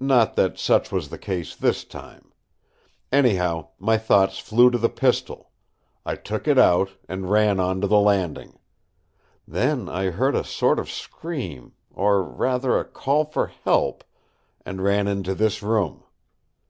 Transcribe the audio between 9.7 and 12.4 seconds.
I heard a sort of scream, or